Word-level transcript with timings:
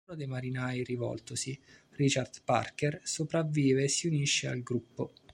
Uno 0.07 0.17
dei 0.17 0.25
marinai 0.25 0.83
rivoltosi, 0.83 1.55
Richard 1.91 2.41
Parker, 2.43 3.01
sopravvive 3.03 3.83
e 3.83 3.87
si 3.87 4.07
unisce 4.07 4.47
al 4.47 4.63
gruppo. 4.63 5.13